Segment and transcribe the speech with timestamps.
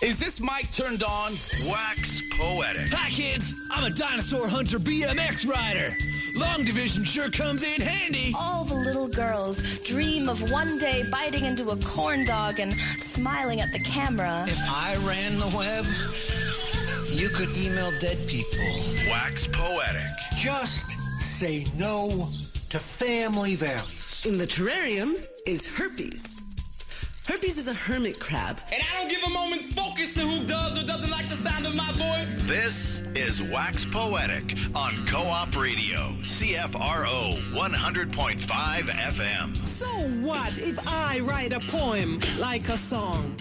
[0.00, 1.32] Is this mic turned on?
[1.66, 2.86] Wax Poetic.
[2.92, 3.52] Hi, kids.
[3.68, 5.92] I'm a dinosaur hunter BMX rider.
[6.36, 8.32] Long division sure comes in handy.
[8.38, 13.60] All the little girls dream of one day biting into a corn dog and smiling
[13.60, 14.44] at the camera.
[14.46, 15.84] If I ran the web,
[17.10, 18.60] you could email dead people.
[19.10, 20.06] Wax Poetic.
[20.36, 22.28] Just say no
[22.70, 24.26] to family values.
[24.26, 26.37] In the terrarium is herpes.
[27.28, 28.58] Herpes is a hermit crab.
[28.72, 31.66] And I don't give a moment's focus to who does or doesn't like the sound
[31.66, 32.40] of my voice.
[32.40, 39.56] This is Wax Poetic on Co op Radio, CFRO 100.5 FM.
[39.62, 39.86] So
[40.26, 43.36] what if I write a poem like a song?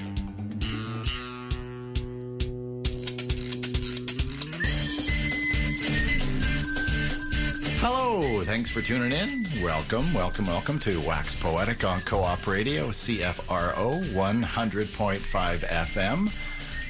[7.80, 9.46] Hello, thanks for tuning in.
[9.64, 16.34] Welcome, welcome, welcome to Wax Poetic on Co op Radio, CFRO 100.5 FM.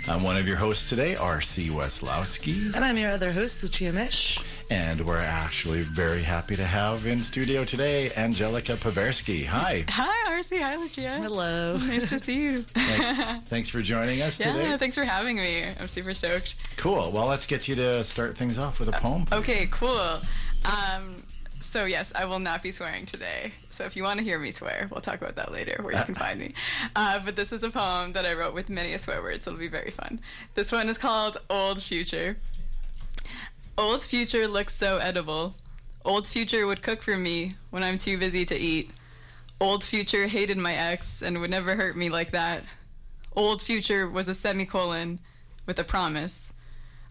[0.09, 1.68] I'm one of your hosts today, R.C.
[1.70, 4.42] Weslowski, And I'm your other host, Lucia Misch.
[4.72, 9.45] and we're actually very happy to have in studio today Angelica Poversky.
[9.45, 9.83] Hi.
[9.89, 10.61] Hi, RC.
[10.61, 11.09] Hi, Lucia.
[11.22, 11.76] Hello.
[11.78, 12.58] Nice to see you.
[12.59, 14.78] Thanks, thanks for joining us yeah, today.
[14.78, 15.66] thanks for having me.
[15.66, 16.78] I'm super stoked.
[16.78, 17.11] Cool.
[17.11, 19.26] Well, let's get you to start things off with a poem.
[19.26, 19.38] please.
[19.39, 20.17] Okay, cool.
[20.66, 21.16] Um,
[21.59, 23.52] so yes, I will not be swearing today.
[23.69, 26.03] So if you want to hear me swear, we'll talk about that later, where you
[26.03, 26.53] can find me.
[26.95, 29.52] Uh, but this is a poem that I wrote with many a swear word, so
[29.52, 30.19] it'll be very fun.
[30.55, 32.38] This one is called Old Future.
[33.77, 35.55] Old Future looks so edible.
[36.03, 38.89] Old Future would cook for me when I'm too busy to eat.
[39.59, 42.64] Old Future hated my ex and would never hurt me like that.
[43.36, 45.19] Old Future was a semicolon
[45.67, 46.53] with a promise,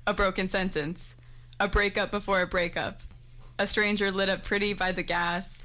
[0.06, 1.14] a broken sentence,
[1.60, 3.03] a breakup before a breakup,
[3.59, 5.65] a stranger lit up pretty by the gas.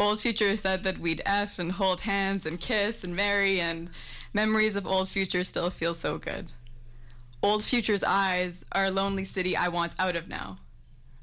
[0.00, 3.90] Old Future said that we'd F and hold hands and kiss and marry, and
[4.32, 6.52] memories of Old Future still feel so good.
[7.42, 10.58] Old Future's eyes are a lonely city I want out of now.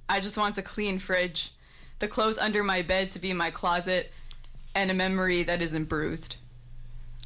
[0.09, 1.52] I just want a clean fridge,
[2.00, 4.12] the clothes under my bed to be my closet,
[4.74, 6.35] and a memory that isn't bruised.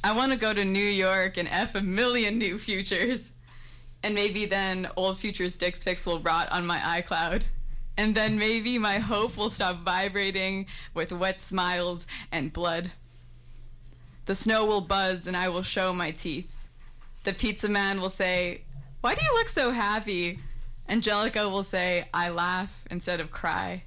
[0.02, 3.32] I want to go to New York and F a million new futures.
[4.02, 7.42] And maybe then old future's dick pics will rot on my iCloud.
[8.00, 12.92] And then maybe my hope will stop vibrating with wet smiles and blood.
[14.24, 16.50] The snow will buzz and I will show my teeth.
[17.24, 18.62] The pizza man will say,
[19.02, 20.38] Why do you look so happy?
[20.88, 23.82] Angelica will say, I laugh instead of cry.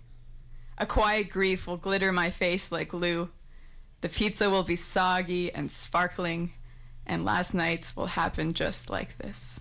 [0.78, 3.30] A quiet grief will glitter my face like glue.
[4.01, 6.51] The pizza will be soggy and sparkling,
[7.07, 9.59] and last night's will happen just like this.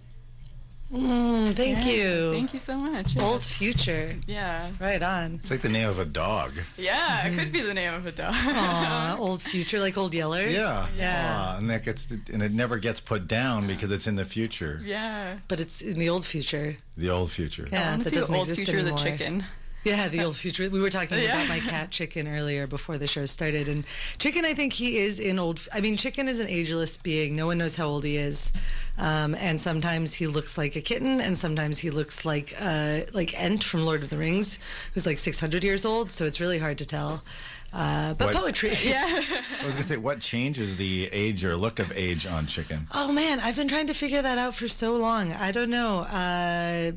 [0.93, 2.33] Mm, thank Yeah, you.
[2.33, 3.17] Thank you so much.
[3.17, 3.23] Yeah.
[3.25, 4.15] Old future.
[4.27, 4.71] Yeah.
[4.79, 5.37] Right on.
[5.37, 6.53] It's like the name of a dog.
[6.77, 8.35] Yeah, it could be the name of a dog.
[8.35, 10.47] Aw, old future, like old Yeller.
[10.47, 10.87] Yeah.
[10.97, 11.39] Yeah.
[11.55, 14.81] Aw, and that gets and it never gets put down because it's in the future.
[14.85, 15.39] yeah.
[15.49, 16.77] But it's in the old future.
[16.97, 17.67] The old future.
[17.73, 18.99] Yeah, I want to that see doesn't old exist future anymore.
[18.99, 19.45] the chicken.
[19.85, 20.69] Yeah, the old future.
[20.71, 21.35] We were talking Yeah.
[21.35, 23.85] about my cat Chicken earlier before the show started, and
[24.19, 25.67] Chicken, I think he is in old.
[25.73, 27.35] I mean, Chicken is an ageless being.
[27.35, 28.53] No one knows how old he is,
[28.97, 33.35] um, and sometimes he looks like a kitten, and sometimes he looks like uh, like
[33.41, 34.59] Ent from Lord of the Rings,
[34.95, 36.13] who's like six hundred years old.
[36.13, 37.25] So it's really hard to tell.
[37.73, 38.77] Uh, but What- poetry.
[38.85, 39.05] Yeah.
[39.07, 42.87] I was gonna say, what changes the age or look of age on chicken?
[42.95, 45.33] Oh man, I've been trying to figure that out for so long.
[45.33, 46.01] I don't know.
[46.01, 46.93] Uh,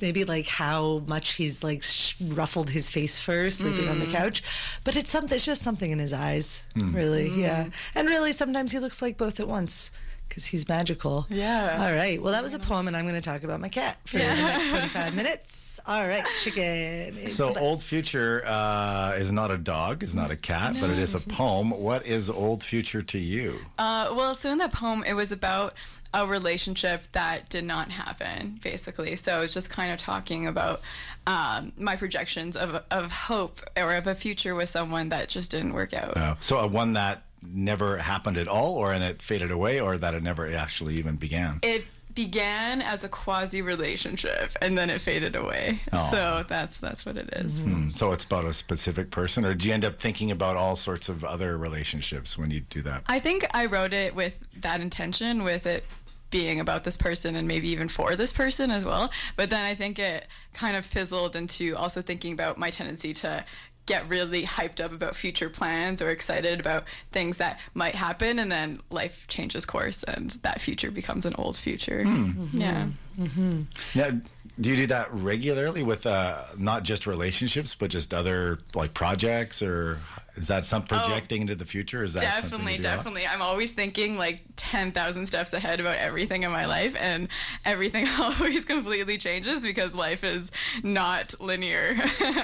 [0.00, 4.42] maybe like how much he's like sh- ruffled his face fur sleeping on the couch,
[4.84, 5.36] but it's something.
[5.36, 7.28] It's just something in his eyes, really.
[7.40, 9.90] Yeah, and really sometimes he looks like both at once
[10.28, 11.26] because he's magical.
[11.30, 11.78] Yeah.
[11.84, 12.20] All right.
[12.20, 14.24] Well, that was a poem, and I'm going to talk about my cat for the
[14.24, 15.80] next 25 minutes.
[15.86, 16.62] All right, chicken.
[16.62, 17.82] is So, the Old.
[17.82, 21.70] Future uh, is not a dog, is not a cat, but it is a poem.
[21.70, 23.60] What is Old Future to you?
[23.78, 25.74] Uh, well, so in that poem, it was about
[26.14, 29.16] a relationship that did not happen, basically.
[29.16, 30.80] So it's just kind of talking about
[31.26, 35.72] um, my projections of, of hope or of a future with someone that just didn't
[35.74, 36.16] work out.
[36.16, 39.96] Uh, so, a one that never happened at all, or and it faded away, or
[39.98, 41.60] that it never actually even began?
[41.62, 41.84] It
[42.14, 45.80] began as a quasi relationship and then it faded away.
[45.92, 46.10] Oh.
[46.12, 47.60] So that's that's what it is.
[47.60, 50.76] Hmm, So, it's about a specific person, or do you end up thinking about all
[50.76, 53.02] sorts of other relationships when you do that?
[53.08, 55.84] I think I wrote it with that intention, with it
[56.30, 59.10] being about this person and maybe even for this person as well.
[59.36, 63.44] But then I think it kind of fizzled into also thinking about my tendency to
[63.86, 68.50] get really hyped up about future plans or excited about things that might happen and
[68.50, 72.02] then life changes course and that future becomes an old future.
[72.04, 72.46] Hmm.
[72.52, 72.86] Yeah.
[73.18, 73.24] Mm-hmm.
[73.24, 73.98] Mm-hmm.
[73.98, 74.20] Now,
[74.60, 79.62] do you do that regularly with uh, not just relationships, but just other like projects,
[79.62, 79.98] or
[80.36, 82.02] is that some projecting into the future?
[82.02, 82.64] Is that something Oh.
[82.66, 86.64] definitely you do definitely i'm always thinking like 10,000 steps ahead about everything in my
[86.66, 87.28] life and
[87.64, 90.50] everything always completely changes because life is
[90.82, 91.96] not linear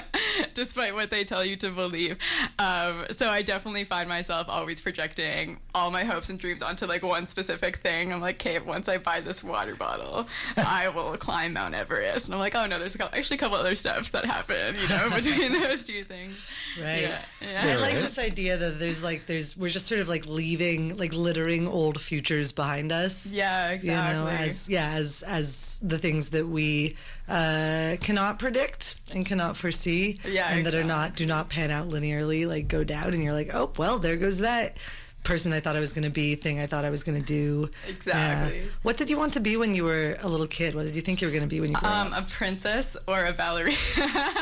[0.53, 2.17] despite what they tell you to believe
[2.59, 7.03] um, so i definitely find myself always projecting all my hopes and dreams onto like
[7.03, 10.27] one specific thing i'm like okay once i buy this water bottle
[10.57, 13.39] i will climb mount everest and i'm like oh no there's a couple, actually a
[13.39, 16.47] couple other steps that happen you know between those two things
[16.79, 17.01] Right.
[17.01, 17.80] yeah, yeah.
[17.83, 21.13] I like this idea that there's like there's we're just sort of like leaving like
[21.13, 23.31] littering old futures behind us.
[23.31, 24.49] Yeah, You know, exactly.
[24.49, 26.95] as yeah, as as the things that we
[27.27, 31.89] uh, cannot predict and cannot foresee, Yeah, and that are not do not pan out
[31.89, 34.77] linearly, like go down, and you're like, oh well, there goes that
[35.23, 37.25] person I thought I was going to be, thing I thought I was going to
[37.25, 37.69] do.
[37.87, 38.59] Exactly.
[38.59, 38.65] Yeah.
[38.83, 40.75] What did you want to be when you were a little kid?
[40.75, 42.27] What did you think you were going to be when you grew um, up?
[42.27, 43.77] a princess or a ballerina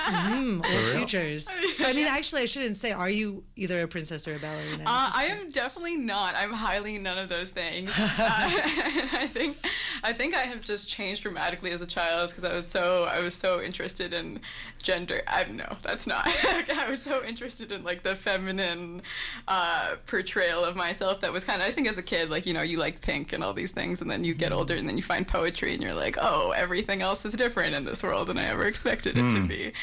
[0.10, 1.48] Mm, old futures.
[1.80, 2.92] I mean, actually, I shouldn't say.
[2.92, 4.84] Are you either a princess or a ballerina?
[4.84, 6.36] Uh, I am definitely not.
[6.36, 7.90] I'm highly none of those things.
[7.98, 9.58] uh, I think,
[10.04, 13.20] I think I have just changed dramatically as a child because I was so I
[13.20, 14.40] was so interested in
[14.82, 15.22] gender.
[15.28, 16.28] I no, that's not.
[16.28, 19.02] I was so interested in like the feminine
[19.48, 21.21] uh, portrayal of myself.
[21.21, 23.33] That was kind of I think as a kid, like you know, you like pink
[23.33, 25.83] and all these things, and then you get older and then you find poetry and
[25.83, 29.31] you're like, oh, everything else is different in this world than I ever expected it
[29.31, 29.74] to be.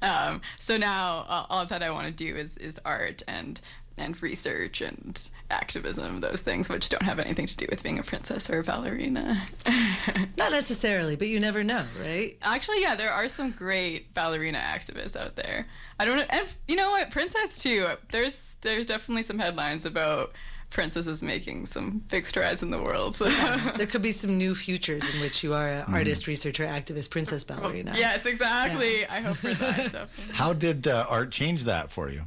[0.00, 3.60] Um, so now uh, all that I want to do is is art and
[3.98, 5.20] and research and
[5.50, 8.64] activism, those things which don't have anything to do with being a princess or a
[8.64, 9.42] ballerina.
[10.36, 12.36] Not necessarily, but you never know, right?
[12.42, 15.66] Actually, yeah, there are some great ballerina activists out there.
[15.98, 17.88] I don't know, and you know what, princess too.
[18.10, 20.32] There's there's definitely some headlines about
[20.70, 23.14] princesses making some big strides in the world.
[23.16, 23.24] So.
[23.78, 27.42] There could be some new futures in which you are an artist, researcher, activist, princess
[27.42, 27.94] ballerina.
[27.96, 29.06] yes, exactly.
[29.06, 29.76] I hope for that.
[29.92, 30.34] Definitely.
[30.34, 32.24] How did uh, art change that for you?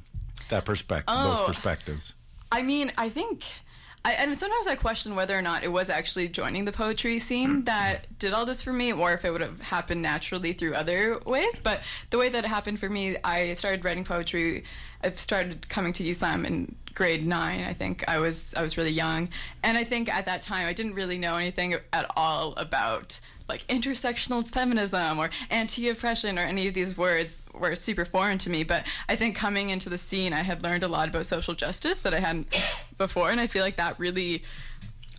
[0.50, 1.46] That perspective, those Oh.
[1.46, 2.14] perspectives.
[2.52, 3.46] I mean, I think.
[4.04, 7.64] I, and sometimes I question whether or not it was actually joining the poetry scene
[7.66, 11.20] that did all this for me, or if it would have happened naturally through other
[11.26, 11.60] ways.
[11.60, 14.64] But the way that it happened for me, I started writing poetry.
[15.04, 17.64] I started coming to USLAM in grade nine.
[17.64, 19.30] I think I was I was really young,
[19.64, 23.20] and I think at that time I didn't really know anything at all about
[23.52, 28.64] like intersectional feminism or anti-oppression or any of these words were super foreign to me.
[28.64, 32.00] But i think coming into the scene i had learned a lot about social justice
[32.00, 32.48] that i hadn't
[32.98, 33.30] before.
[33.30, 34.44] And i feel like that really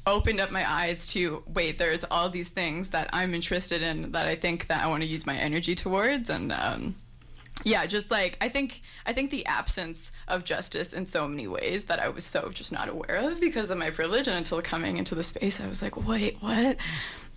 [0.07, 4.27] opened up my eyes to wait there's all these things that i'm interested in that
[4.27, 6.29] i think that i want to use my energy towards.
[6.29, 6.97] And um,
[7.65, 11.85] yeah just like i think i think the absence of justice in so many ways
[11.87, 14.97] that i was so just not aware of because of my privilege and until coming
[14.97, 16.77] into the space i was like wait what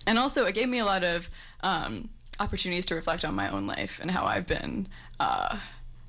[0.06, 1.28] and also it gave me a lot of
[1.62, 2.08] um,
[2.40, 4.88] opportunities to reflect on my own life and how i've been
[5.20, 5.58] uh,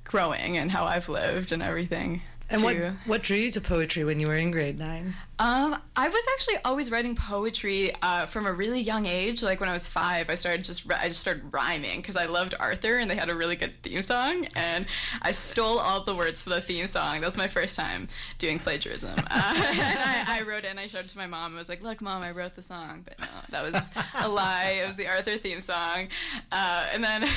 [0.04, 4.20] growing and how i've lived and everything And what what drew you to poetry when
[4.20, 5.16] you were in grade nine?
[5.40, 9.44] Um, I was actually always writing poetry uh, from a really young age.
[9.44, 12.56] Like when I was five, I started just I just started rhyming because I loved
[12.58, 14.86] Arthur and they had a really good theme song, and
[15.22, 17.20] I stole all the words to the theme song.
[17.20, 18.08] That was my first time
[18.38, 19.16] doing plagiarism.
[19.30, 21.54] Uh, and I, I wrote it and I showed it to my mom.
[21.54, 23.84] I was like, "Look, mom, I wrote the song," but no, that was
[24.16, 24.80] a lie.
[24.82, 26.08] It was the Arthur theme song.
[26.52, 27.30] Uh, and then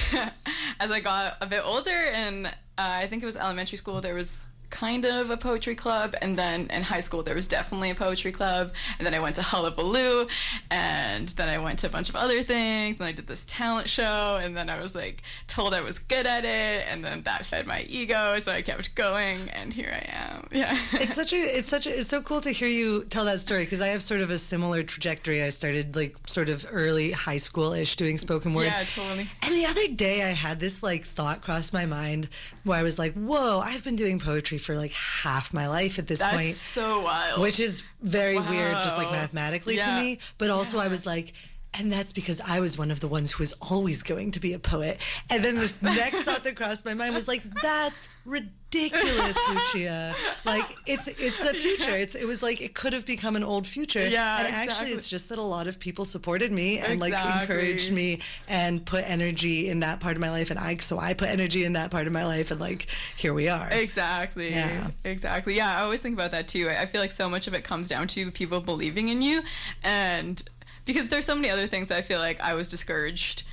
[0.80, 4.14] as I got a bit older, and uh, I think it was elementary school, there
[4.14, 7.94] was kind of a poetry club and then in high school there was definitely a
[7.94, 10.26] poetry club and then I went to Hullabaloo
[10.70, 13.88] and then I went to a bunch of other things and I did this talent
[13.88, 17.47] show and then I was like told I was good at it and then that
[17.47, 21.37] fed my ego so I kept going and here I am yeah It's such a
[21.37, 24.02] it's such a it's so cool to hear you tell that story because I have
[24.02, 25.42] sort of a similar trajectory.
[25.42, 28.64] I started like sort of early high school ish doing spoken word.
[28.66, 32.28] yeah totally And the other day, I had this like thought cross my mind
[32.64, 36.07] where I was like, "Whoa, I've been doing poetry for like half my life at
[36.07, 39.97] this that's point," so wild which is very weird, just like mathematically Yeah.
[39.97, 40.19] to me.
[40.38, 41.33] But also, I was like.
[41.78, 44.52] And that's because I was one of the ones who was always going to be
[44.52, 44.98] a poet.
[45.30, 50.14] And then this next thought that crossed my mind was like, "That's ridiculous, Lucia.
[50.44, 51.92] Like it's it's a future.
[51.92, 54.06] It's it was like it could have become an old future.
[54.06, 57.92] Yeah, and actually, it's just that a lot of people supported me and like encouraged
[57.92, 61.28] me and put energy in that part of my life and I so I put
[61.28, 62.86] energy in that part of my life and like
[63.16, 63.68] here we are.
[63.70, 64.50] Exactly.
[64.50, 64.90] Yeah.
[65.04, 65.54] Exactly.
[65.54, 66.68] Yeah, I always think about that too.
[66.68, 69.42] I I feel like so much of it comes down to people believing in you
[69.84, 70.42] and
[70.84, 73.44] because there's so many other things that I feel like I was discouraged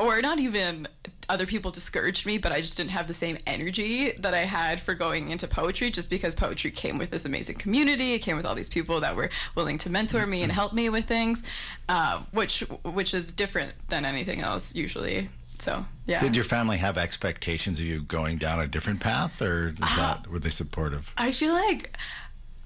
[0.00, 0.88] or not even
[1.28, 4.80] other people discouraged me, but I just didn't have the same energy that I had
[4.80, 8.14] for going into poetry just because poetry came with this amazing community.
[8.14, 10.88] It came with all these people that were willing to mentor me and help me
[10.88, 11.42] with things,
[11.88, 15.28] uh, which which is different than anything else usually.
[15.58, 16.20] So yeah.
[16.20, 20.26] Did your family have expectations of you going down a different path, or is that,
[20.26, 21.12] were they supportive?
[21.18, 21.96] I feel like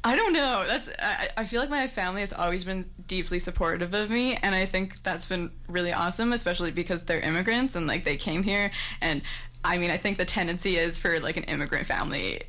[0.06, 0.66] I don't know.
[0.68, 4.54] That's I, I feel like my family has always been deeply supportive of me, and
[4.54, 8.70] I think that's been really awesome, especially because they're immigrants and like they came here.
[9.00, 9.22] And
[9.64, 12.42] I mean, I think the tendency is for like an immigrant family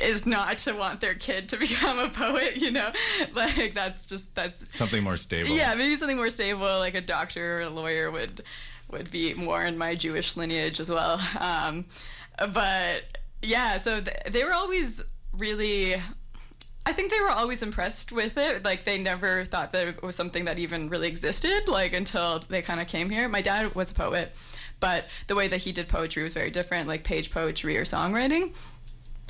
[0.00, 2.56] is not to want their kid to become a poet.
[2.56, 2.92] You know,
[3.34, 5.50] like that's just that's Something more stable.
[5.50, 8.44] yeah, maybe something more stable, like a doctor or a lawyer would
[8.90, 11.20] would be more in my Jewish lineage as well.
[11.40, 11.86] Um,
[12.52, 13.02] but
[13.42, 15.00] yeah, so th- they were always
[15.32, 15.96] really.
[16.84, 18.64] I think they were always impressed with it.
[18.64, 21.68] Like they never thought that it was something that even really existed.
[21.68, 23.28] Like until they kind of came here.
[23.28, 24.34] My dad was a poet,
[24.80, 28.54] but the way that he did poetry was very different, like page poetry or songwriting.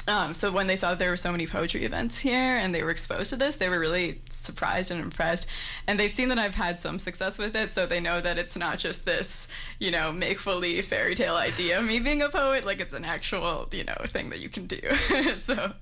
[0.08, 2.82] Um, so when they saw that there were so many poetry events here and they
[2.82, 5.46] were exposed to this, they were really surprised and impressed.
[5.86, 8.56] And they've seen that I've had some success with it, so they know that it's
[8.56, 9.46] not just this,
[9.78, 12.64] you know, make believe fairy tale idea of me being a poet.
[12.64, 14.80] Like it's an actual, you know, thing that you can do.
[15.36, 15.72] so,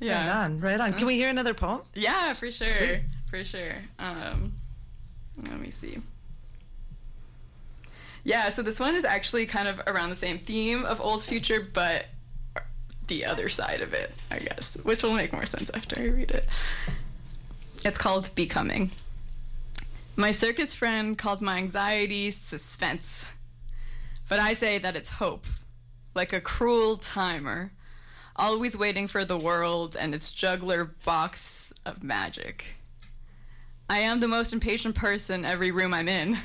[0.00, 0.26] yeah.
[0.26, 0.92] Right on, right on.
[0.94, 1.82] Can we hear another poem?
[1.94, 3.02] Yeah, for sure, Sweet.
[3.30, 3.74] for sure.
[3.98, 4.54] Um,
[5.48, 5.98] let me see.
[8.24, 11.60] Yeah, so this one is actually kind of around the same theme of old future,
[11.60, 12.06] but
[13.12, 16.30] the other side of it, I guess, which will make more sense after I read
[16.30, 16.48] it.
[17.84, 18.90] It's called Becoming.
[20.16, 23.26] My circus friend calls my anxiety suspense,
[24.30, 25.44] but I say that it's hope,
[26.14, 27.72] like a cruel timer,
[28.34, 32.64] always waiting for the world and its juggler box of magic.
[33.90, 36.38] I am the most impatient person every room I'm in,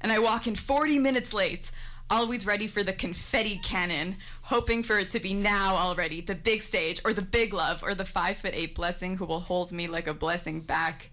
[0.00, 1.70] and I walk in 40 minutes late,
[2.10, 6.62] always ready for the confetti cannon, hoping for it to be now already, the big
[6.62, 9.86] stage, or the big love, or the five foot eight blessing who will hold me
[9.86, 11.10] like a blessing back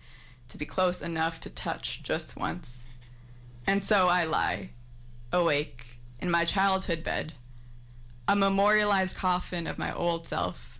[0.49, 2.77] to be close enough to touch just once.
[3.65, 4.71] And so I lie,
[5.31, 5.85] awake,
[6.19, 7.33] in my childhood bed,
[8.27, 10.79] a memorialized coffin of my old self,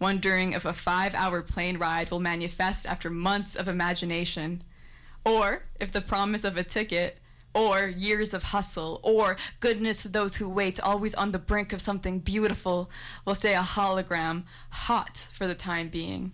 [0.00, 4.64] wondering if a five hour plane ride will manifest after months of imagination,
[5.24, 7.18] or if the promise of a ticket,
[7.54, 11.80] or years of hustle, or goodness to those who wait, always on the brink of
[11.80, 12.90] something beautiful,
[13.24, 16.32] will stay a hologram, hot for the time being,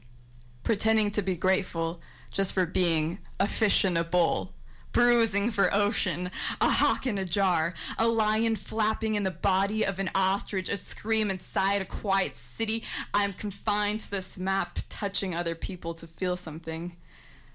[0.62, 4.52] pretending to be grateful just for being a fish in a bowl
[4.92, 9.98] bruising for ocean, a hawk in a jar, a lion flapping in the body of
[9.98, 12.82] an ostrich, a scream inside a quiet city.
[13.14, 16.96] I'm confined to this map, touching other people to feel something.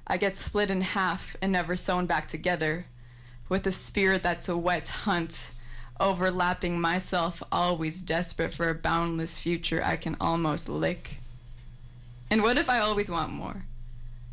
[0.06, 2.86] I get split in half and never sewn back together,
[3.50, 5.52] with a spirit that's a wet hunt,
[6.00, 11.18] overlapping myself, always desperate for a boundless future I can almost lick.
[12.30, 13.66] And what if I always want more?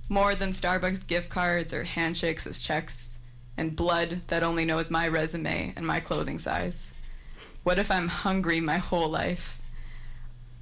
[0.09, 3.19] More than Starbucks gift cards or handshakes as checks,
[3.57, 6.88] and blood that only knows my resume and my clothing size?
[7.62, 9.60] What if I'm hungry my whole life?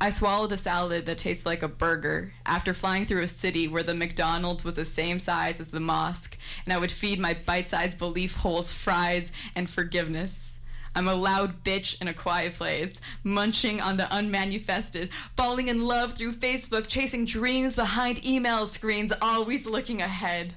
[0.00, 3.82] I swallowed a salad that tastes like a burger after flying through a city where
[3.82, 7.70] the McDonald's was the same size as the mosque, and I would feed my bite
[7.70, 10.58] sized belief holes fries and forgiveness.
[10.94, 16.14] I'm a loud bitch in a quiet place, munching on the unmanifested, falling in love
[16.14, 20.54] through Facebook, chasing dreams behind email screens, always looking ahead.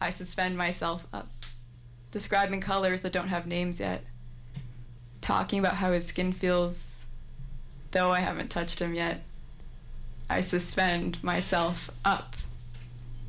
[0.00, 1.30] I suspend myself up,
[2.10, 4.04] describing colors that don't have names yet,
[5.20, 6.91] talking about how his skin feels
[7.92, 9.22] though I haven't touched him yet.
[10.28, 12.36] I suspend myself up.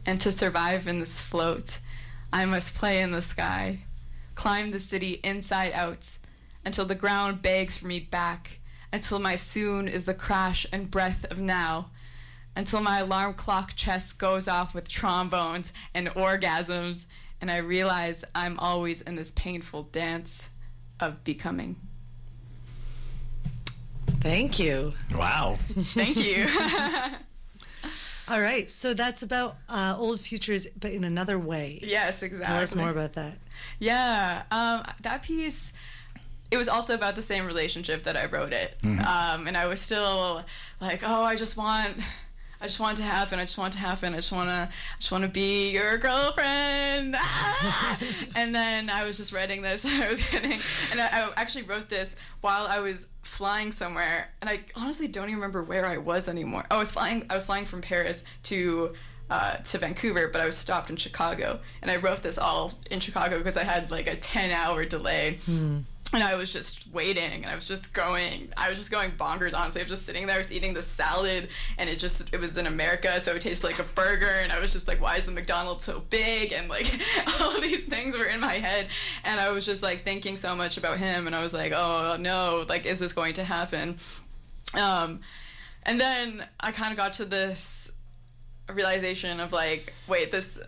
[0.05, 1.79] And to survive in this float,
[2.32, 3.79] I must play in the sky,
[4.36, 6.05] climb the city inside out,
[6.65, 8.60] until the ground begs for me back,
[8.91, 11.89] until my soon is the crash and breath of now,
[12.55, 17.05] until my alarm clock chest goes off with trombones and orgasms,
[17.41, 20.50] and I realize I'm always in this painful dance
[21.00, 21.75] of becoming.
[24.19, 24.93] Thank you.
[25.15, 25.55] Wow.
[25.60, 26.48] Thank you.
[28.29, 31.79] All right, so that's about uh, old futures, but in another way.
[31.83, 32.53] yes, exactly.
[32.53, 33.38] Tell us more about that.
[33.79, 35.74] Yeah, um, that piece.
[36.50, 39.81] It was also about the same relationship that I wrote it, um, and I was
[39.81, 40.43] still
[40.79, 41.98] like, "Oh, I just want,
[42.63, 43.39] I just want it to happen.
[43.39, 44.13] I just want it to happen.
[44.13, 48.00] I just wanna, I just wanna be your girlfriend." Ah!
[48.38, 49.84] and then I was just writing this.
[49.86, 54.50] I was getting, and I, I actually wrote this while I was flying somewhere, and
[54.50, 56.63] I honestly don't even remember where I was anymore.
[56.72, 57.25] I was flying.
[57.29, 58.93] I was flying from Paris to
[59.29, 63.01] uh, to Vancouver, but I was stopped in Chicago, and I wrote this all in
[63.01, 65.39] Chicago because I had like a ten hour delay.
[66.13, 69.53] And I was just waiting and I was just going I was just going bonkers
[69.53, 69.82] honestly.
[69.82, 72.58] I was just sitting there I was eating the salad and it just it was
[72.58, 74.27] in America so it tasted like a burger.
[74.27, 76.51] And I was just like why is the McDonald's so big?
[76.51, 76.88] And like
[77.41, 78.88] all these things were in my head.
[79.24, 81.25] And I was just like thinking so much about him.
[81.27, 83.98] And I was like oh no like is this going to happen?
[84.75, 85.22] Um
[85.84, 87.91] and then I kind of got to this
[88.72, 90.60] realization of like wait this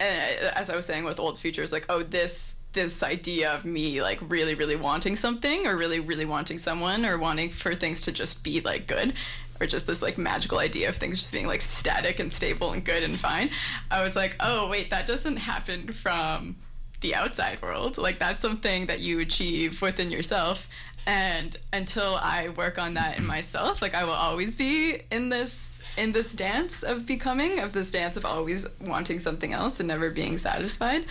[0.00, 4.02] and as I was saying with old futures like oh this this idea of me
[4.02, 8.12] like really really wanting something or really really wanting someone or wanting for things to
[8.12, 9.12] just be like good
[9.60, 12.84] or just this like magical idea of things just being like static and stable and
[12.84, 13.50] good and fine
[13.90, 16.56] i was like oh wait that doesn't happen from
[17.02, 17.98] the outside world.
[17.98, 20.68] Like that's something that you achieve within yourself.
[21.04, 25.80] And until i work on that in myself like i will always be in this
[25.96, 30.10] in this dance of becoming of this dance of always wanting something else and never
[30.10, 31.04] being satisfied.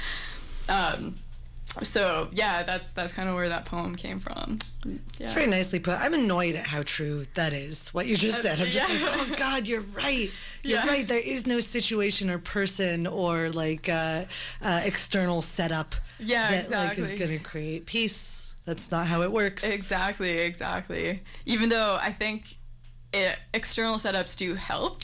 [0.70, 1.16] Um,
[1.66, 4.60] so yeah, that's that's kind of where that poem came from.
[4.86, 4.98] Yeah.
[5.20, 6.00] It's very nicely put.
[6.00, 7.90] I'm annoyed at how true that is.
[7.90, 8.60] What you just said.
[8.60, 9.06] I'm just yeah.
[9.10, 10.30] like, oh God, you're right.
[10.64, 10.88] You're Yeah.
[10.88, 11.08] right.
[11.08, 14.26] There is no situation or person or like uh,
[14.62, 18.56] uh, external setup Yeah, that like is going to create peace.
[18.66, 19.64] That's not how it works.
[19.64, 21.24] Exactly, exactly.
[21.46, 22.58] Even though I think
[23.14, 25.02] it, external setups do help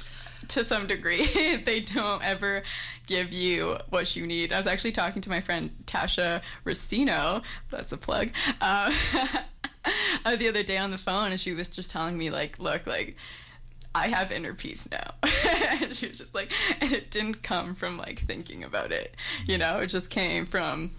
[0.49, 2.63] to some degree, they don't ever
[3.05, 4.53] give you what you need.
[4.53, 8.29] I was actually talking to my friend Tasha Racino, that's a plug,
[8.61, 8.91] uh,
[10.25, 13.15] the other day on the phone, and she was just telling me, like, look, like,
[13.95, 15.13] I have inner peace now.
[15.81, 16.51] and she was just like,
[16.81, 20.91] and it didn't come from like thinking about it, you know, it just came from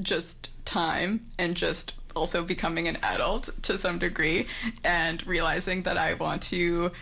[0.00, 4.46] just time and just also becoming an adult to some degree
[4.84, 6.92] and realizing that I want to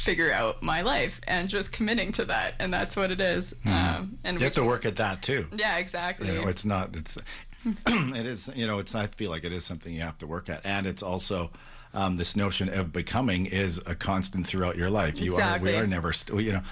[0.00, 4.18] figure out my life and just committing to that and that's what it is um,
[4.24, 5.46] and You have to work at that too.
[5.54, 6.96] yeah exactly You know, it's not.
[6.96, 7.18] It's
[7.86, 8.50] it is.
[8.56, 8.94] You know, it's.
[8.94, 11.50] I feel like it is something you have to work at, and it's also.
[11.92, 15.20] Um, this notion of becoming is a constant throughout your life.
[15.20, 15.70] You Exactly.
[15.72, 15.76] are.
[15.78, 16.12] We are never.
[16.12, 16.62] St- you know,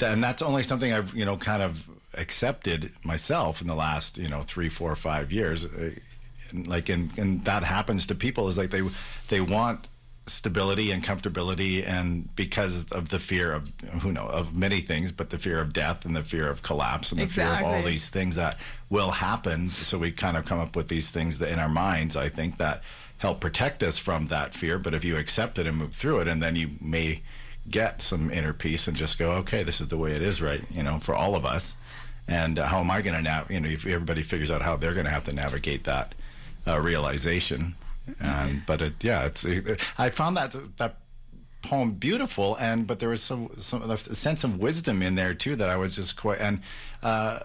[0.00, 4.28] and that's only something I've you know kind of accepted myself in the last you
[4.28, 5.66] know three, four, five years.
[5.66, 5.90] Uh,
[6.66, 8.82] like and and that happens to people is like they
[9.28, 9.88] they want
[10.26, 15.28] stability and comfortability and because of the fear of who know of many things but
[15.28, 18.08] the fear of death and the fear of collapse and the fear of all these
[18.08, 19.68] things that will happen.
[19.68, 22.56] So we kind of come up with these things that in our minds i think
[22.56, 22.82] that
[23.18, 24.78] help protect us from that fear.
[24.78, 27.22] But if you accept it and move through it and then you may
[27.70, 30.62] get some inner peace and just go okay this is the way it is right
[30.70, 31.76] you know for all of us.
[32.26, 34.78] And uh, how am i going to nav you know if everybody figures out how
[34.78, 36.14] they're going to have to navigate that
[36.66, 37.74] uh, realization
[38.20, 40.96] and but it yeah it's it, i found that that
[41.62, 45.56] poem beautiful and but there was some some a sense of wisdom in there too
[45.56, 46.60] that i was just quite and
[47.02, 47.38] uh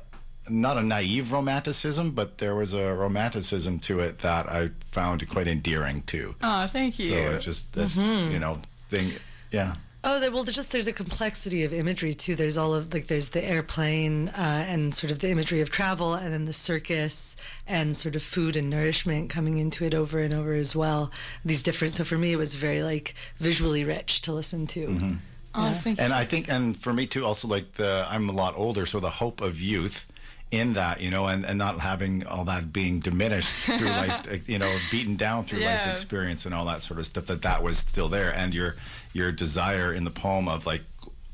[0.50, 5.48] not a naive romanticism but there was a romanticism to it that i found quite
[5.48, 6.36] endearing too.
[6.42, 7.10] Oh thank you.
[7.10, 8.34] so it just that, Mm-hmm.
[8.34, 9.14] you know thing
[9.52, 12.36] yeah Oh, well, there's just there's a complexity of imagery too.
[12.36, 16.14] There's all of like there's the airplane uh, and sort of the imagery of travel,
[16.14, 17.36] and then the circus
[17.68, 21.12] and sort of food and nourishment coming into it over and over as well.
[21.44, 21.94] These different.
[21.94, 24.88] So for me, it was very like visually rich to listen to.
[24.88, 25.16] Mm-hmm.
[25.56, 28.54] oh thank and I think, and for me too, also like the I'm a lot
[28.56, 30.08] older, so the hope of youth
[30.52, 34.58] in that, you know, and, and not having all that being diminished through life, you
[34.58, 37.26] know, beaten down through life experience and all that sort of stuff.
[37.28, 38.76] That that was still there, and your
[39.14, 40.82] your desire in the poem of like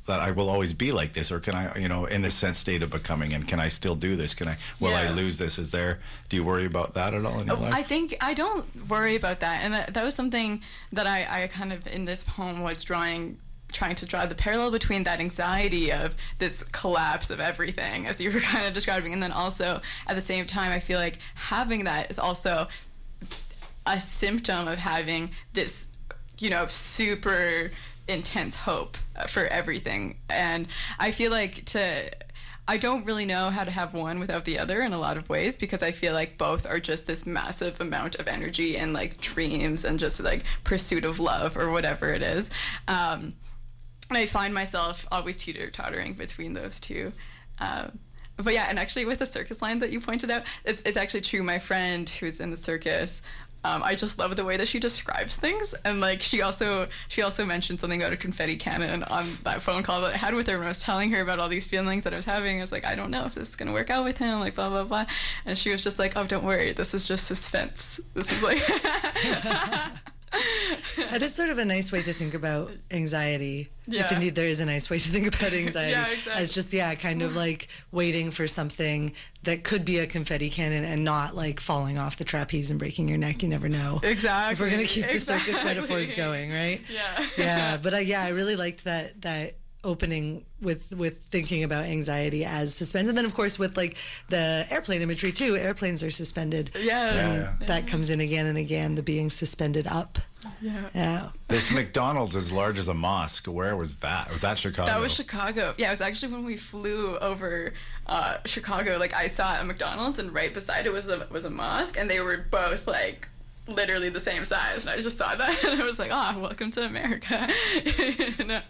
[0.06, 2.60] that I will always be like this, or can I, you know, in this sense
[2.60, 4.34] state of becoming, and can I still do this?
[4.36, 4.58] Can I?
[4.80, 5.58] Will I lose this?
[5.58, 6.00] Is there?
[6.30, 7.74] Do you worry about that at all in your Oh, life?
[7.74, 11.48] I think I don't worry about that, and that, that was something that I, I
[11.48, 13.40] kind of in this poem was drawing,
[13.76, 18.32] trying to draw the parallel between that anxiety of this collapse of everything, as you
[18.32, 21.84] were kind of describing, and then also at the same time, I feel like having
[21.84, 22.68] that is also
[23.86, 25.88] a symptom of having this,
[26.40, 27.72] you know, super
[28.08, 30.18] intense hope for everything.
[30.30, 32.12] And I feel like to.
[32.68, 35.30] I don't really know how to have one without the other in a lot of
[35.30, 39.22] ways because I feel like both are just this massive amount of energy and like
[39.22, 42.50] dreams and just like pursuit of love or whatever it is.
[42.88, 43.36] Um,
[44.12, 47.14] I find myself always teeter tottering between those two.
[47.60, 48.00] Um,
[48.38, 51.22] but yeah, and actually with the circus line that you pointed out, it's, it's actually
[51.22, 51.42] true.
[51.42, 53.22] My friend who's in the circus,
[53.64, 57.24] um, I just love the way that she describes things, and like she also she
[57.24, 60.48] also mentioned something about a confetti cannon on that phone call that I had with
[60.48, 62.60] her when I was telling her about all these feelings that I was having.
[62.60, 64.54] I was like, I don't know if this is gonna work out with him, like
[64.54, 65.06] blah blah blah,
[65.46, 68.00] and she was just like, Oh, don't worry, this is just suspense.
[68.14, 68.62] This is like.
[71.12, 73.70] That is sort of a nice way to think about anxiety.
[73.88, 75.92] If indeed there is a nice way to think about anxiety.
[75.92, 76.44] Yeah, exactly.
[76.44, 80.84] As just, yeah, kind of like waiting for something that could be a confetti cannon
[80.84, 83.44] and not like falling off the trapeze and breaking your neck.
[83.44, 84.00] You never know.
[84.04, 84.54] Exactly.
[84.54, 86.82] If we're going to keep the circus metaphors going, right?
[86.90, 87.26] Yeah.
[87.38, 92.44] yeah, but uh, yeah, I really liked that that opening with with thinking about anxiety
[92.44, 93.96] as suspense, and then of course with like
[94.30, 95.56] the airplane imagery too.
[95.56, 96.72] Airplanes are suspended.
[96.78, 97.54] Yeah.
[97.60, 98.96] Um, That comes in again and again.
[98.96, 100.20] The being suspended up.
[100.62, 100.90] Yeah.
[100.94, 101.30] Yeah.
[101.48, 103.46] This McDonald's as large as a mosque.
[103.48, 104.30] Where was that?
[104.32, 104.88] Was that Chicago?
[104.88, 105.74] That was Chicago.
[105.78, 107.74] Yeah, it was actually when we flew over
[108.08, 108.98] uh, Chicago.
[108.98, 112.10] Like I saw a McDonald's, and right beside it was a was a mosque, and
[112.10, 113.30] they were both like
[113.68, 114.86] literally the same size.
[114.86, 117.48] And I just saw that, and I was like, "Ah, welcome to America."
[118.38, 118.62] You know?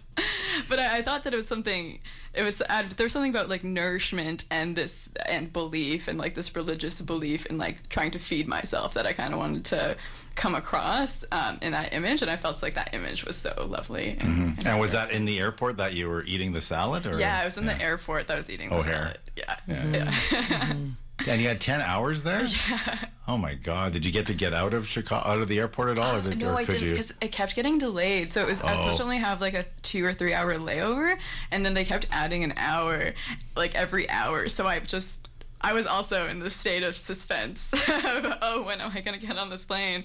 [0.70, 2.00] But I, I thought that it was something.
[2.34, 6.36] It was uh, there was something about like nourishment and this and belief and like
[6.36, 9.98] this religious belief and like trying to feed myself that I kind of wanted to
[10.36, 14.18] come across um, in that image, and I felt like that image was so lovely.
[14.20, 14.66] And, Mhm.
[14.66, 17.06] And was that in the airport that you were eating the salad?
[17.06, 18.94] Or yeah, I was in the airport that I was eating the O'Hare.
[18.94, 19.20] salad.
[19.36, 19.56] Yeah.
[19.68, 20.14] Yeah.
[20.32, 20.74] Yeah.
[21.28, 22.46] And you had ten hours there.
[22.70, 23.06] Yeah.
[23.28, 23.92] Oh my God!
[23.92, 26.22] Did you get to get out of Chicago, out of the airport at all, or,
[26.22, 28.30] did, no, or I could didn't because it kept getting delayed.
[28.32, 28.68] So it was oh.
[28.68, 29.06] I was supposed to Oh.
[29.08, 31.18] only have like a two or three hour layover,
[31.50, 33.14] and then they kept adding an hour,
[33.56, 34.48] like every hour.
[34.48, 35.28] So I just
[35.60, 39.38] I was also in the state of suspense of oh when am I gonna get
[39.40, 40.04] on this plane?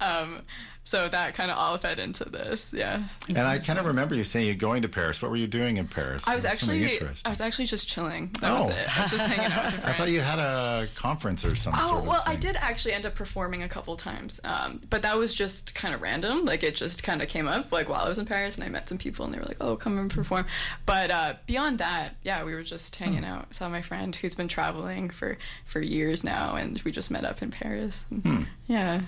[0.00, 0.42] Um,
[0.84, 2.72] so that kind of all fed into this.
[2.72, 3.04] Yeah.
[3.28, 5.22] And I kind of remember you saying you're going to Paris.
[5.22, 6.26] What were you doing in Paris?
[6.26, 7.00] I was something actually.
[7.24, 8.30] I was actually just chilling.
[8.40, 8.66] That Oh.
[8.66, 8.98] was it.
[8.98, 11.80] I was just hanging out with a I thought you had a conference or something
[11.84, 15.02] Oh sort of well, I did actually end up performing a couple times, um, but
[15.02, 16.44] that was just kind of random.
[16.44, 18.68] Like it just kind of came up like while I was in Paris, and I
[18.68, 20.46] met some people, and they were like, "Oh, come and perform."
[20.86, 23.32] But uh, beyond that, yeah, we were just hanging Hmm.
[23.32, 23.54] out.
[23.54, 27.42] Saw my friend who's been traveling for for years now, and we just met up
[27.42, 28.04] in Paris.
[28.10, 29.02] And, Yeah.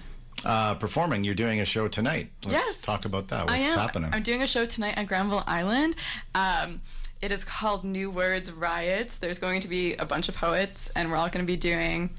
[0.45, 1.23] Uh, performing.
[1.25, 2.31] You're doing a show tonight.
[2.45, 2.81] Let's Yes.
[2.81, 3.43] talk about that.
[3.47, 3.79] What's I am.
[3.79, 4.11] happening?
[4.13, 5.95] I'm doing a show tonight at Granville Island.
[6.35, 6.81] Um,
[7.21, 9.17] it is called New Words Riots.
[9.19, 12.11] There's going to be a bunch of poets, and we're all going to be doing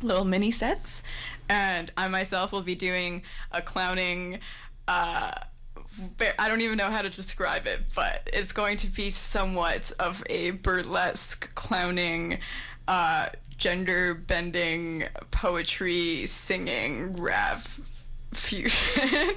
[0.00, 1.02] little mini sets.
[1.48, 4.38] And I myself will be doing a clowning.
[4.86, 5.32] Uh,
[6.38, 10.22] I don't even know how to describe it, but it's going to be somewhat of
[10.28, 12.38] a burlesque clowning.
[12.86, 17.62] Uh, gender bending poetry singing rap
[18.32, 19.30] fusion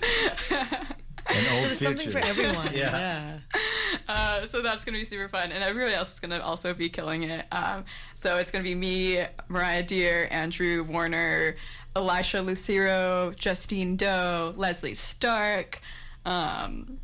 [1.29, 2.69] An old So there's something for everyone.
[2.73, 3.39] Yeah.
[3.53, 3.59] yeah.
[4.07, 7.23] Uh, so that's gonna be super fun, and everybody else is gonna also be killing
[7.23, 7.45] it.
[7.51, 11.55] Um, so it's gonna be me, Mariah Deer, Andrew Warner,
[11.95, 15.81] Elisha Lucero, Justine Doe, Leslie Stark,
[16.25, 16.99] um,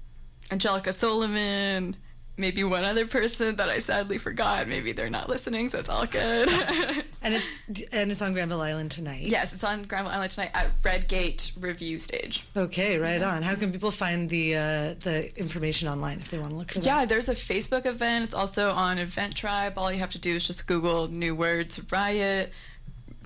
[0.52, 1.96] Angelica Solomon,
[2.38, 4.68] maybe one other person that I sadly forgot.
[4.68, 6.50] Maybe they're not listening, so it's all good.
[7.26, 9.22] And it's and it's on Granville Island tonight.
[9.24, 12.44] yes, it's on Granville Island tonight at Redgate Revue Stage.
[12.56, 13.42] Okay, right on.
[13.42, 14.60] How can people find the uh,
[15.00, 16.86] the information online if they want to look for that?
[16.86, 18.26] Yeah, there's a Facebook event.
[18.26, 19.74] It's also on Eventbrite.
[19.76, 22.54] All you have to do is just Google New Words Riot,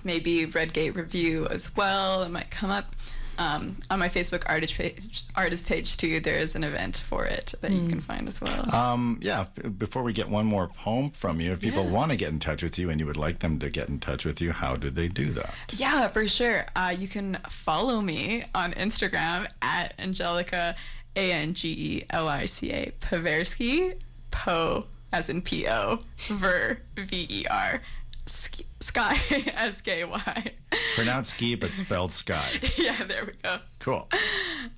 [0.02, 2.22] maybe Redgate Revue as well.
[2.22, 2.96] It might come up.
[3.40, 7.54] Um, on my Facebook artist page, artist page too, there is an event for it
[7.62, 8.74] that you can find as well.
[8.74, 9.46] Um, yeah,
[9.78, 11.90] before we get one more poem from you, if people Yeah.
[11.90, 13.98] want to get in touch with you and you would like them to get in
[13.98, 15.54] touch with you, how do they do that?
[15.74, 16.66] Yeah, for sure.
[16.76, 20.76] Uh, you can follow me on Instagram at Angelica,
[21.16, 23.94] A N G E L I C A, Poversky,
[24.30, 25.98] Po as in P O,
[26.28, 27.80] Ver, V E R,
[28.26, 29.16] Sk- Sky,
[29.54, 30.52] S K Y.
[30.96, 32.48] Pronounced ski, but spelled sky.
[32.76, 33.58] Yeah, there we go.
[33.78, 34.08] Cool.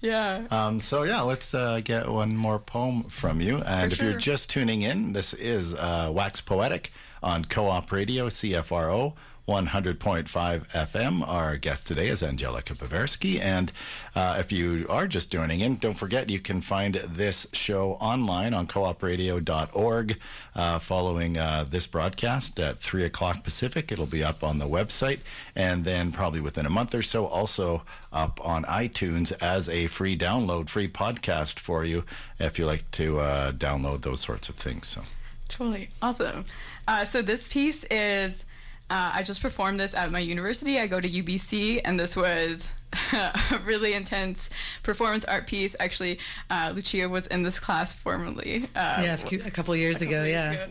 [0.02, 0.46] Yeah.
[0.50, 3.62] Um, so yeah, let's uh, get one more poem from you.
[3.62, 9.14] And if you're just tuning in, this is uh, Wax Poetic on Co-op Radio, CFRO.
[9.48, 11.26] 100.5 FM.
[11.26, 13.40] Our guest today is Angelica Poversky.
[13.40, 13.72] And
[14.14, 18.54] uh, if you are just joining in, don't forget you can find this show online
[18.54, 20.18] on coopradio.org
[20.54, 23.90] uh, following uh, this broadcast at 3 o'clock Pacific.
[23.90, 25.20] It'll be up on the website.
[25.56, 30.16] And then probably within a month or so, also up on iTunes as a free
[30.16, 32.04] download, free podcast for you
[32.38, 34.86] if you like to uh, download those sorts of things.
[34.86, 35.02] So.
[35.48, 35.90] Totally.
[36.00, 36.44] Awesome.
[36.86, 38.44] Uh, so this piece is,
[38.92, 40.78] uh, I just performed this at my university.
[40.78, 42.68] I go to UBC, and this was
[43.12, 44.50] a really intense
[44.82, 45.74] performance art piece.
[45.80, 46.18] Actually,
[46.50, 48.64] uh, Lucia was in this class formerly.
[48.76, 50.52] Uh, Yeah, a couple years a couple ago, years yeah.
[50.52, 50.64] ago.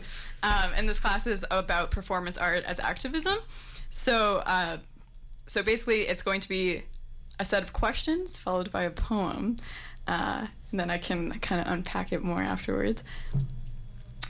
[0.44, 3.38] Um, and this class is about performance art as activism.
[3.90, 4.78] So, uh,
[5.48, 6.84] so basically, it's going to be
[7.40, 9.56] a set of questions followed by a poem,
[10.06, 13.02] uh, and then I can kind of unpack it more afterwards.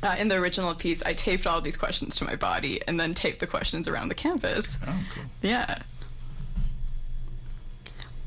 [0.03, 3.15] Uh, in the original piece, I taped all these questions to my body and then
[3.15, 4.79] taped the questions around the campus.
[4.87, 5.25] Oh, cool.
[5.43, 5.83] Yeah.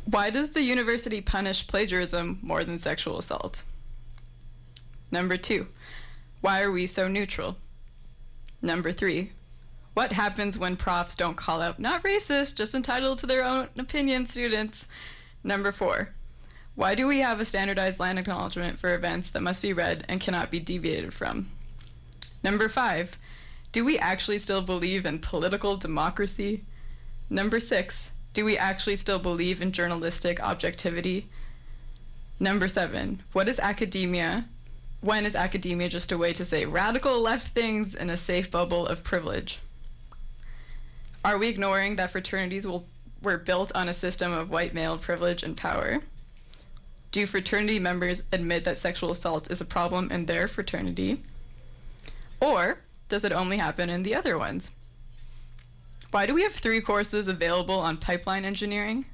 [0.05, 3.63] Why does the university punish plagiarism more than sexual assault?
[5.11, 5.67] Number two,
[6.41, 7.57] why are we so neutral?
[8.61, 9.31] Number three,
[9.95, 14.25] what happens when profs don't call out not racist, just entitled to their own opinion
[14.25, 14.87] students?
[15.43, 16.09] Number four,
[16.75, 20.19] why do we have a standardized land acknowledgement for events that must be read and
[20.19, 21.49] cannot be deviated from?
[22.45, 23.17] Number five,
[23.71, 26.63] do we actually still believe in political democracy?
[27.27, 31.27] Number six, do we actually still believe in journalistic objectivity?
[32.39, 34.45] Number seven, what is academia?
[35.01, 38.85] When is academia just a way to say radical left things in a safe bubble
[38.85, 39.57] of privilege?
[41.23, 42.85] Are we ignoring that fraternities will,
[43.23, 46.03] were built on a system of white male privilege and power?
[47.11, 51.23] Do fraternity members admit that sexual assault is a problem in their fraternity?
[52.45, 52.77] Or
[53.09, 54.69] does it only happen in the other ones?
[56.11, 59.05] Why do we have three courses available on pipeline engineering?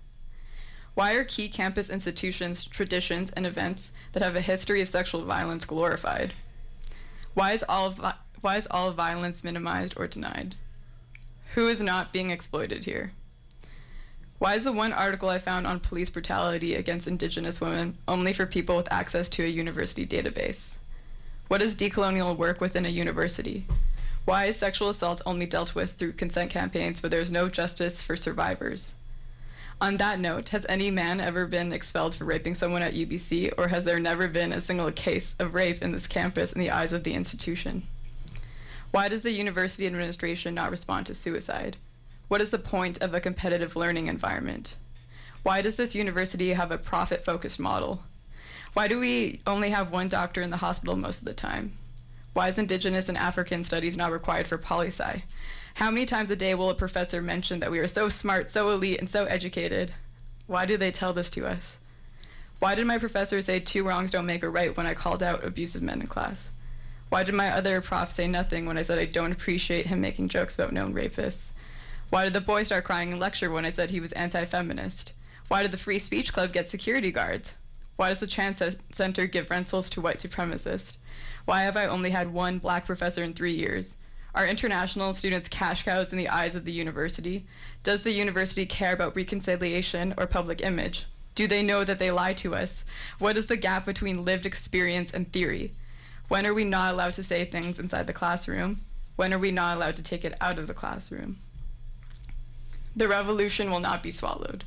[0.95, 5.63] Why are key campus institutions, traditions, and events that have a history of sexual violence
[5.63, 6.33] glorified?
[7.33, 10.55] Why is all, vi- why is all violence minimized or denied?
[11.55, 13.13] Who is not being exploited here?
[14.39, 18.45] Why is the one article I found on police brutality against Indigenous women only for
[18.45, 20.75] people with access to a university database?
[21.51, 23.65] What is decolonial work within a university?
[24.23, 28.15] Why is sexual assault only dealt with through consent campaigns, but there's no justice for
[28.15, 28.93] survivors?
[29.81, 33.67] On that note, has any man ever been expelled for raping someone at UBC, or
[33.67, 36.93] has there never been a single case of rape in this campus in the eyes
[36.93, 37.83] of the institution?
[38.91, 41.75] Why does the university administration not respond to suicide?
[42.29, 44.77] What is the point of a competitive learning environment?
[45.43, 48.03] Why does this university have a profit focused model?
[48.73, 51.73] Why do we only have one doctor in the hospital most of the time?
[52.33, 55.23] Why is Indigenous and African studies not required for poli sci?
[55.75, 58.69] How many times a day will a professor mention that we are so smart, so
[58.69, 59.93] elite, and so educated?
[60.47, 61.77] Why do they tell this to us?
[62.59, 65.43] Why did my professor say two wrongs don't make a right when I called out
[65.43, 66.51] abusive men in class?
[67.09, 70.29] Why did my other prof say nothing when I said I don't appreciate him making
[70.29, 71.47] jokes about known rapists?
[72.09, 75.11] Why did the boy start crying in lecture when I said he was anti feminist?
[75.49, 77.55] Why did the Free Speech Club get security guards?
[78.01, 78.59] Why does the Trans
[78.89, 80.97] Center give rentals to white supremacists?
[81.45, 83.97] Why have I only had one black professor in three years?
[84.33, 87.45] Are international students cash cows in the eyes of the university?
[87.83, 91.05] Does the university care about reconciliation or public image?
[91.35, 92.85] Do they know that they lie to us?
[93.19, 95.73] What is the gap between lived experience and theory?
[96.27, 98.79] When are we not allowed to say things inside the classroom?
[99.15, 101.37] When are we not allowed to take it out of the classroom?
[102.95, 104.63] The revolution will not be swallowed.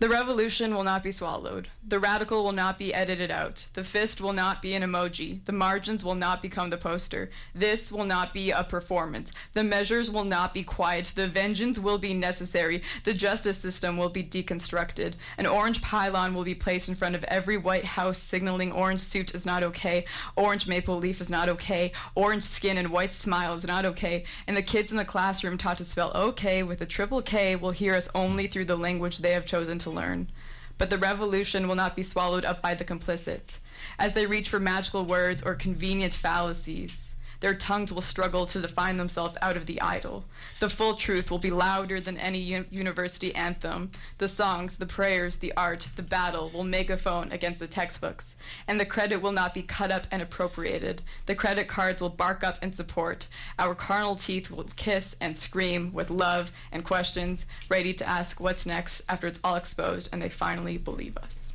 [0.00, 1.68] The revolution will not be swallowed.
[1.86, 3.66] The radical will not be edited out.
[3.74, 5.44] The fist will not be an emoji.
[5.44, 7.28] The margins will not become the poster.
[7.54, 9.30] This will not be a performance.
[9.52, 11.12] The measures will not be quiet.
[11.14, 12.80] The vengeance will be necessary.
[13.04, 15.16] The justice system will be deconstructed.
[15.36, 19.34] An orange pylon will be placed in front of every White House signaling orange suit
[19.34, 20.06] is not okay.
[20.34, 21.92] Orange maple leaf is not okay.
[22.14, 24.24] Orange skin and white smile is not okay.
[24.46, 27.72] And the kids in the classroom taught to spell okay with a triple K will
[27.72, 30.30] hear us only through the language they have chosen to learn.
[30.78, 33.58] But the revolution will not be swallowed up by the complicit.
[33.98, 37.09] As they reach for magical words or convenient fallacies,
[37.40, 40.24] their tongues will struggle to define themselves out of the idol.
[40.60, 43.90] The full truth will be louder than any u- university anthem.
[44.18, 48.34] The songs, the prayers, the art, the battle will megaphone against the textbooks.
[48.68, 51.02] And the credit will not be cut up and appropriated.
[51.26, 53.26] The credit cards will bark up in support.
[53.58, 58.66] Our carnal teeth will kiss and scream with love and questions, ready to ask what's
[58.66, 61.52] next after it's all exposed and they finally believe us.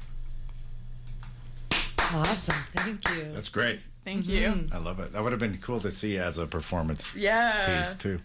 [2.00, 2.56] Awesome.
[2.72, 3.32] Thank you.
[3.34, 3.80] That's great.
[4.06, 4.68] Thank you.
[4.72, 5.12] I love it.
[5.14, 7.78] That would have been cool to see as a performance Yeah.
[7.82, 8.22] piece too.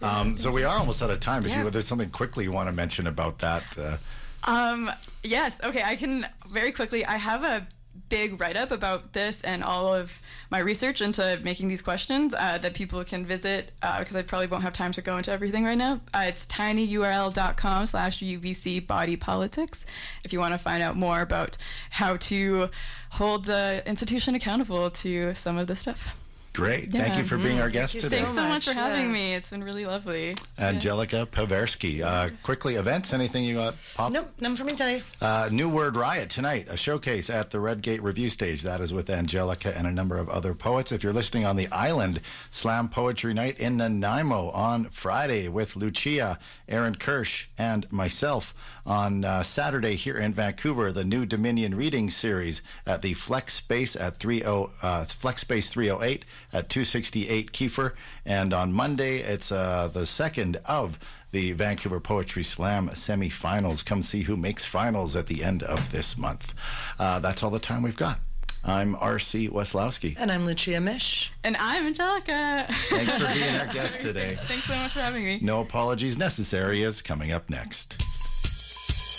[0.00, 1.44] Um, so we are almost out of time.
[1.44, 1.64] If Yeah.
[1.64, 3.96] you, there's something quickly you want to mention about that, uh,
[4.44, 4.90] Um,
[5.24, 5.60] yes.
[5.64, 5.82] Okay.
[5.84, 7.04] I can very quickly.
[7.04, 7.66] I have a
[8.08, 12.58] big write up about this and all of my research into making these questions uh,
[12.58, 15.78] that people can visit because I probably won't have time to go into everything right
[15.78, 16.00] now.
[16.14, 19.84] Uh, it's tinyurl.com slash UBC body politics
[20.24, 21.56] if you want to find out more about
[21.90, 22.70] how to
[23.10, 26.14] hold the institution accountable to some of this stuff.
[26.56, 26.90] Great.
[26.90, 28.16] Thank you for being our guest you today.
[28.16, 29.12] Thanks so much much, for having yeah.
[29.12, 29.34] me.
[29.34, 30.34] It's been really lovely.
[30.58, 32.00] Angelica Poversky.
[32.00, 34.10] Uh, quickly, events, anything you got pop?
[34.10, 35.02] Nope, none for me today.
[35.20, 38.62] Uh, New Word Riot tonight, a showcase at the Redgate Revue Stage.
[38.62, 40.92] That is with Angelica and a number of other poets.
[40.92, 46.38] If you're listening on the island, Slam Poetry Night in Nanaimo on Friday with Lucia,
[46.70, 48.54] Aaron Kirsch, and myself.
[48.86, 53.96] On uh, Saturday here in Vancouver, the new Dominion Reading Series at the Flex Space
[53.96, 57.94] at 30, uh, Flex Space 308 at 268 Keefer.
[58.24, 60.98] And on Monday, it's uh, the second of
[61.30, 63.84] the Vancouver Poetry Slam semifinals.
[63.84, 66.54] Come see who makes finals at the end of this month.
[66.98, 68.20] Uh, that's all the time we've got.
[68.64, 69.48] I'm R.C.
[69.48, 70.16] Weslowski.
[70.18, 71.30] And I'm Lucia Misch.
[71.44, 72.66] And I'm Angelica.
[72.88, 74.36] Thanks for being our guest today.
[74.42, 75.38] Thanks so much for having me.
[75.40, 78.02] No apologies necessary is coming up next.